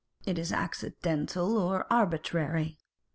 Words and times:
It 0.25 0.39
is 0.39 0.51
accidental 0.51 1.59
or 1.59 1.85
arbitrary. 1.93 2.79